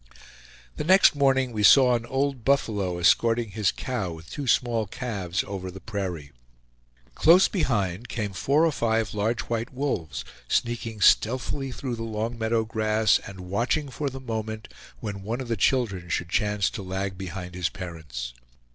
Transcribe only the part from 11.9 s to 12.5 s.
the long